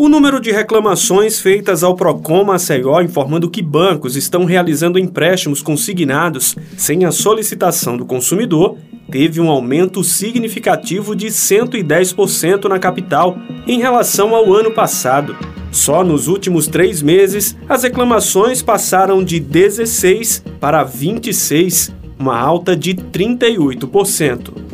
[0.00, 6.54] O número de reclamações feitas ao Procon Maceió informando que bancos estão realizando empréstimos consignados
[6.76, 8.78] sem a solicitação do consumidor
[9.10, 15.36] teve um aumento significativo de 110% na capital em relação ao ano passado.
[15.72, 22.94] Só nos últimos três meses, as reclamações passaram de 16 para 26, uma alta de
[22.94, 24.67] 38%.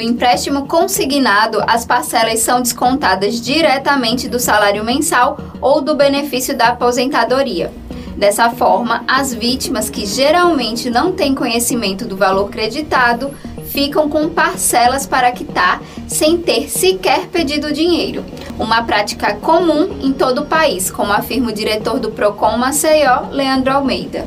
[0.00, 6.68] No empréstimo consignado, as parcelas são descontadas diretamente do salário mensal ou do benefício da
[6.68, 7.70] aposentadoria.
[8.16, 13.30] Dessa forma, as vítimas que geralmente não têm conhecimento do valor creditado
[13.66, 18.24] ficam com parcelas para quitar sem ter sequer pedido dinheiro.
[18.58, 23.74] Uma prática comum em todo o país, como afirma o diretor do Procon Maceió, Leandro
[23.74, 24.26] Almeida.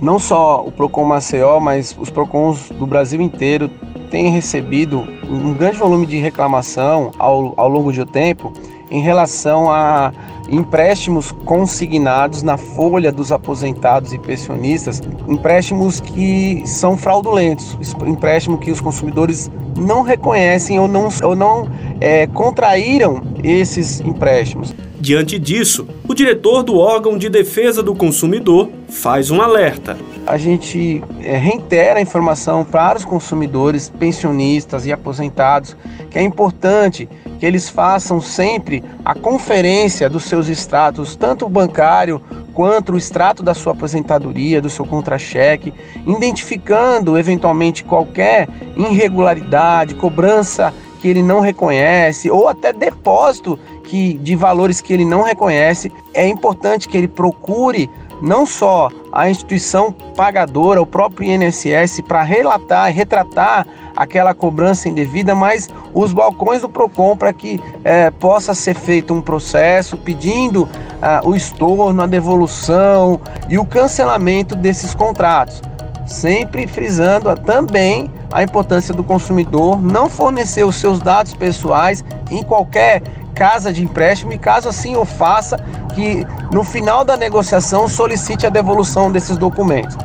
[0.00, 3.70] Não só o Procon Maceió, mas os Procons do Brasil inteiro
[4.12, 8.52] têm recebido um grande volume de reclamação ao, ao longo do tempo
[8.90, 10.12] em relação a
[10.50, 18.82] empréstimos consignados na folha dos aposentados e pensionistas, empréstimos que são fraudulentos, empréstimo que os
[18.82, 21.66] consumidores não reconhecem ou não, ou não
[21.98, 24.74] é, contraíram esses empréstimos.
[25.00, 29.96] Diante disso, o diretor do órgão de defesa do consumidor faz um alerta.
[30.26, 35.76] A gente é, reitera a informação para os consumidores, pensionistas e aposentados
[36.10, 37.08] que é importante
[37.40, 42.20] que eles façam sempre a conferência dos seus extratos, tanto bancário
[42.52, 45.72] quanto o extrato da sua aposentadoria, do seu contra-cheque,
[46.06, 48.46] identificando eventualmente qualquer
[48.76, 55.22] irregularidade, cobrança que ele não reconhece ou até depósito que de valores que ele não
[55.22, 55.90] reconhece.
[56.14, 57.90] É importante que ele procure
[58.22, 65.34] não só a instituição pagadora, o próprio INSS, para relatar e retratar aquela cobrança indevida,
[65.34, 70.68] mas os balcões do PROCON para que é, possa ser feito um processo pedindo
[71.02, 75.60] ah, o estorno, a devolução e o cancelamento desses contratos.
[76.06, 83.02] Sempre frisando também a importância do consumidor não fornecer os seus dados pessoais em qualquer
[83.34, 85.56] casa de empréstimo e caso assim o faça,
[85.94, 89.96] que no final da negociação solicite a devolução desses documentos.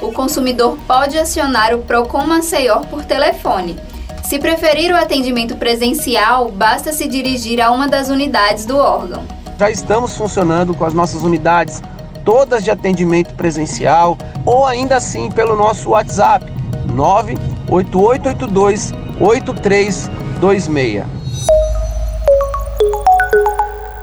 [0.00, 3.76] O consumidor pode acionar o Procon Maceió por telefone.
[4.22, 9.24] Se preferir o atendimento presencial, basta se dirigir a uma das unidades do órgão.
[9.58, 11.82] Já estamos funcionando com as nossas unidades
[12.24, 16.44] todas de atendimento presencial ou ainda assim pelo nosso WhatsApp
[16.92, 21.17] 98882 8326.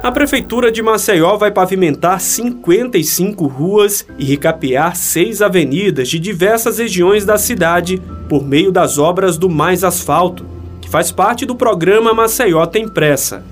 [0.05, 7.25] A Prefeitura de Maceió vai pavimentar 55 ruas e recapear seis avenidas de diversas regiões
[7.25, 7.99] da cidade
[8.29, 10.45] por meio das obras do Mais Asfalto,
[10.79, 13.43] que faz parte do programa Maceió Tem Pressa.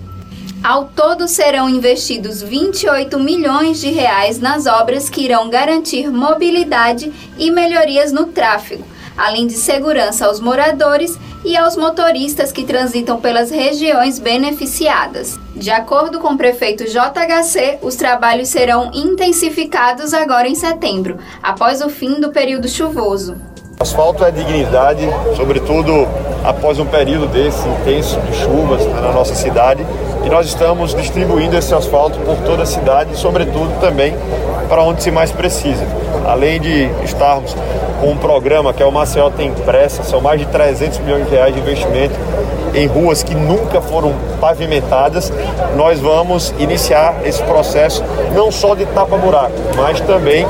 [0.64, 7.50] Ao todo serão investidos 28 milhões de reais nas obras que irão garantir mobilidade e
[7.50, 8.86] melhorias no tráfego,
[9.18, 15.40] além de segurança aos moradores e aos motoristas que transitam pelas regiões beneficiadas.
[15.56, 21.90] De acordo com o prefeito JHC, os trabalhos serão intensificados agora em setembro, após o
[21.90, 23.36] fim do período chuvoso.
[23.80, 26.08] Asfalto é dignidade, sobretudo
[26.44, 29.86] após um período desse intenso de chuvas na nossa cidade.
[30.26, 34.16] E nós estamos distribuindo esse asfalto por toda a cidade sobretudo, também
[34.74, 35.86] para onde se mais precisa.
[36.26, 37.56] Além de estarmos
[38.02, 41.30] com um programa que é o Maceió Tem Pressa, são mais de 300 milhões de
[41.30, 42.16] reais de investimento
[42.74, 45.32] em ruas que nunca foram pavimentadas,
[45.76, 48.04] nós vamos iniciar esse processo
[48.34, 50.44] não só de tapa-buraco, mas também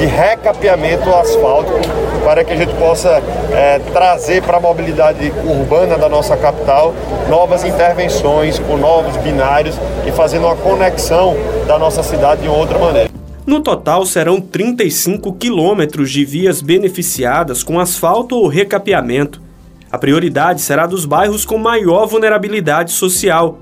[0.00, 1.78] de recapeamento asfáltico
[2.24, 6.92] para que a gente possa é, trazer para a mobilidade urbana da nossa capital
[7.28, 11.36] novas intervenções com novos binários e fazendo uma conexão
[11.68, 13.19] da nossa cidade de outra maneira.
[13.50, 19.42] No total, serão 35 quilômetros de vias beneficiadas com asfalto ou recapeamento.
[19.90, 23.58] A prioridade será dos bairros com maior vulnerabilidade social.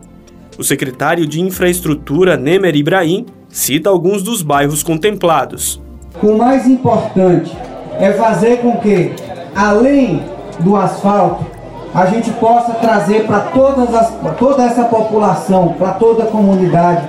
[0.59, 5.81] O secretário de Infraestrutura, Nemer Ibrahim, cita alguns dos bairros contemplados.
[6.23, 7.57] O mais importante
[7.99, 9.13] é fazer com que,
[9.57, 10.23] além
[10.61, 11.47] do asfalto,
[11.95, 17.09] a gente possa trazer para toda essa população, para toda a comunidade,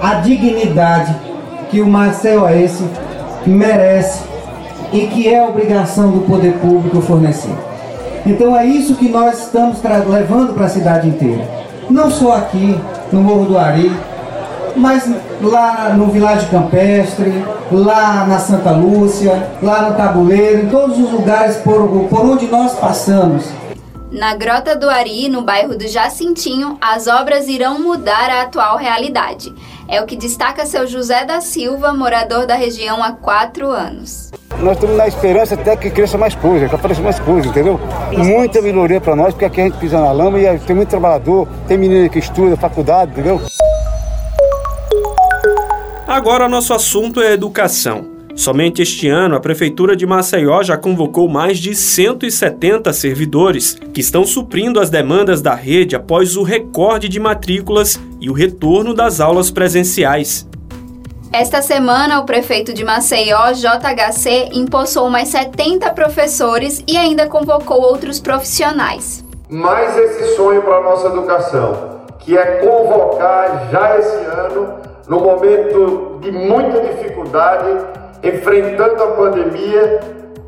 [0.00, 1.29] a dignidade
[1.70, 2.84] que o maceióense
[3.46, 4.22] merece
[4.92, 7.54] e que é obrigação do poder público fornecer.
[8.26, 11.48] Então é isso que nós estamos levando para a cidade inteira.
[11.88, 12.78] Não só aqui,
[13.12, 13.90] no Morro do Ari,
[14.76, 15.10] mas
[15.42, 21.56] lá no Vilagem Campestre, lá na Santa Lúcia, lá no Tabuleiro, em todos os lugares
[21.56, 23.44] por, por onde nós passamos.
[24.10, 29.54] Na Grota do Ari, no bairro do Jacintinho, as obras irão mudar a atual realidade.
[29.86, 34.32] É o que destaca seu José da Silva, morador da região há quatro anos.
[34.58, 37.78] Nós estamos na esperança até que cresça mais coisa, que apareça mais coisa, entendeu?
[38.12, 41.46] Muita melhoria para nós, porque aqui a gente pisa na lama e tem muito trabalhador,
[41.68, 43.40] tem menino que estuda, faculdade, entendeu?
[46.04, 48.19] Agora nosso assunto é educação.
[48.40, 54.24] Somente este ano, a Prefeitura de Maceió já convocou mais de 170 servidores que estão
[54.24, 59.50] suprindo as demandas da rede após o recorde de matrículas e o retorno das aulas
[59.50, 60.48] presenciais.
[61.30, 68.18] Esta semana, o prefeito de Maceió, JHC, empossou mais 70 professores e ainda convocou outros
[68.20, 69.22] profissionais.
[69.50, 74.76] Mais esse sonho para a nossa educação, que é convocar já esse ano,
[75.06, 80.00] no momento de muita dificuldade, enfrentando a pandemia,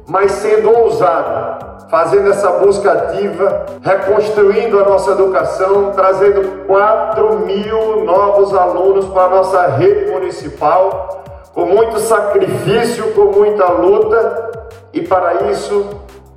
[0.06, 8.54] mas sendo ousado, fazendo essa busca ativa, reconstruindo a nossa educação, trazendo 4 mil novos
[8.54, 11.22] alunos para a nossa rede municipal,
[11.52, 14.50] com muito sacrifício, com muita luta,
[14.92, 15.90] e para isso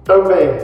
[0.03, 0.57] também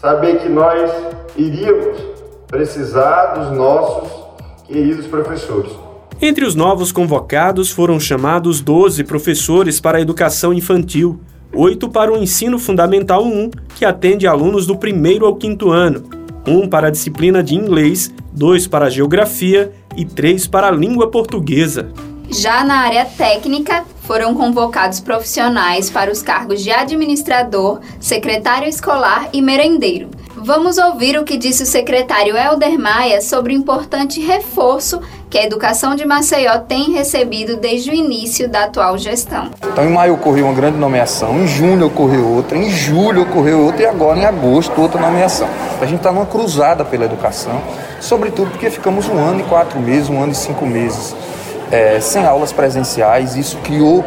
[0.00, 0.90] saber que nós
[1.34, 1.98] iríamos
[2.46, 4.26] precisar dos nossos
[4.66, 5.85] queridos professores.
[6.20, 11.20] Entre os novos convocados foram chamados 12 professores para a educação infantil,
[11.52, 16.08] oito para o ensino fundamental 1, que atende alunos do primeiro ao quinto ano,
[16.46, 21.10] um para a disciplina de inglês, dois para a geografia e três para a língua
[21.10, 21.92] portuguesa.
[22.30, 29.42] Já na área técnica, foram convocados profissionais para os cargos de administrador, secretário escolar e
[29.42, 30.08] merendeiro.
[30.36, 35.44] Vamos ouvir o que disse o secretário Helder Maia sobre o importante reforço que a
[35.44, 39.50] educação de Maceió tem recebido desde o início da atual gestão.
[39.72, 43.82] Então, em maio ocorreu uma grande nomeação, em junho ocorreu outra, em julho ocorreu outra
[43.82, 45.48] e agora, em agosto, outra nomeação.
[45.80, 47.60] A gente está numa cruzada pela educação,
[48.00, 51.14] sobretudo porque ficamos um ano e quatro meses, um ano e cinco meses
[51.70, 53.36] é, sem aulas presenciais.
[53.36, 54.04] Isso criou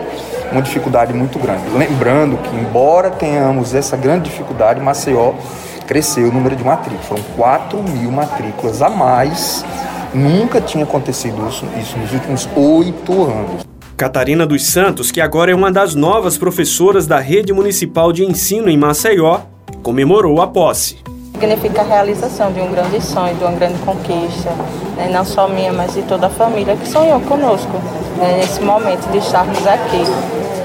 [0.51, 1.69] uma dificuldade muito grande.
[1.75, 5.33] Lembrando que, embora tenhamos essa grande dificuldade, Maceió
[5.85, 7.05] cresceu o número de matrículas.
[7.05, 9.63] Foram 4 mil matrículas a mais.
[10.13, 13.69] Nunca tinha acontecido isso, isso nos últimos oito anos.
[13.95, 18.69] Catarina dos Santos, que agora é uma das novas professoras da Rede Municipal de Ensino
[18.69, 19.41] em Maceió,
[19.83, 20.97] comemorou a posse.
[21.33, 24.49] Significa a realização de um grande sonho, de uma grande conquista,
[24.95, 25.09] né?
[25.11, 27.77] não só minha, mas de toda a família que sonhou conosco
[28.17, 28.37] né?
[28.37, 30.03] nesse momento de estarmos aqui,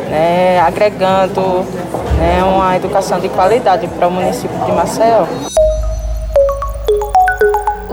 [0.09, 0.61] né?
[0.61, 1.41] agregando
[2.19, 5.27] né, uma educação de qualidade para o município de Maceió.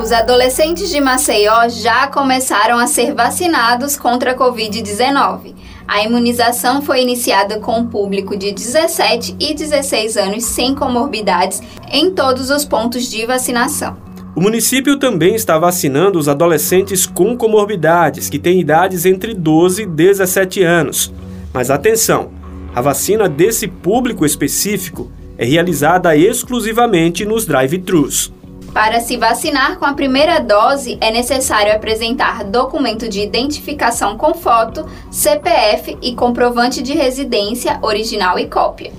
[0.02, 5.54] Os adolescentes de Maceió já começaram a ser vacinados contra a Covid-19.
[5.88, 11.62] A imunização foi iniciada com o público de 17 e 16 anos sem comorbidades
[11.92, 13.96] em todos os pontos de vacinação.
[14.36, 19.86] O município também está vacinando os adolescentes com comorbidades, que têm idades entre 12 e
[19.86, 21.14] 17 anos.
[21.54, 22.32] Mas atenção!
[22.74, 28.34] A vacina desse público específico é realizada exclusivamente nos drive-thrus.
[28.74, 34.86] Para se vacinar com a primeira dose, é necessário apresentar documento de identificação com foto,
[35.12, 38.94] CPF e comprovante de residência original e cópia.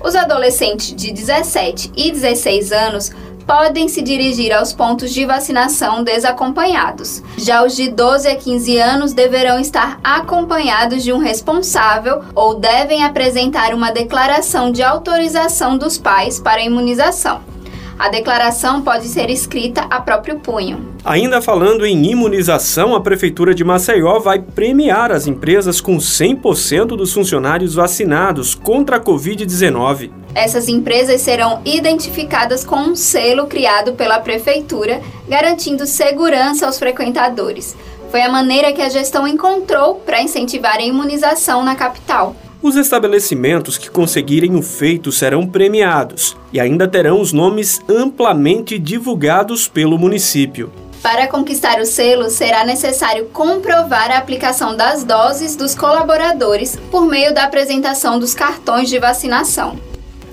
[0.00, 3.10] Os adolescentes de 17 e 16 anos
[3.44, 7.22] podem se dirigir aos pontos de vacinação desacompanhados.
[7.36, 13.04] Já os de 12 a 15 anos deverão estar acompanhados de um responsável ou devem
[13.04, 17.55] apresentar uma declaração de autorização dos pais para a imunização.
[17.98, 20.94] A declaração pode ser escrita a próprio punho.
[21.02, 27.14] Ainda falando em imunização, a Prefeitura de Maceió vai premiar as empresas com 100% dos
[27.14, 30.10] funcionários vacinados contra a Covid-19.
[30.34, 37.74] Essas empresas serão identificadas com um selo criado pela Prefeitura, garantindo segurança aos frequentadores.
[38.10, 42.36] Foi a maneira que a gestão encontrou para incentivar a imunização na capital.
[42.66, 49.68] Os estabelecimentos que conseguirem o feito serão premiados e ainda terão os nomes amplamente divulgados
[49.68, 50.72] pelo município.
[51.00, 57.32] Para conquistar o selo, será necessário comprovar a aplicação das doses dos colaboradores por meio
[57.32, 59.78] da apresentação dos cartões de vacinação.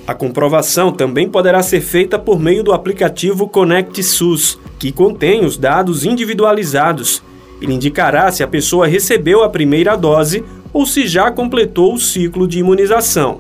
[0.08, 5.56] A comprovação também poderá ser feita por meio do aplicativo Conect SUS, que contém os
[5.56, 7.22] dados individualizados.
[7.62, 12.48] Ele indicará se a pessoa recebeu a primeira dose ou se já completou o ciclo
[12.48, 13.39] de imunização.